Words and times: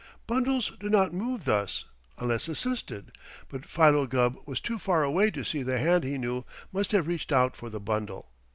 Bundles 0.25 0.71
do 0.79 0.89
not 0.89 1.13
move 1.13 1.43
thus, 1.43 1.85
unless 2.17 2.47
assisted, 2.47 3.11
but 3.49 3.67
Philo 3.67 4.07
Gubb 4.07 4.35
was 4.47 4.59
too 4.59 4.79
far 4.79 5.03
away 5.03 5.29
to 5.29 5.43
see 5.45 5.61
the 5.61 5.77
hand 5.77 6.03
he 6.03 6.17
knew 6.17 6.43
must 6.73 6.91
have 6.91 7.05
reached 7.05 7.31
out 7.31 7.55
for 7.55 7.69
the 7.69 7.79
bundle. 7.79 8.31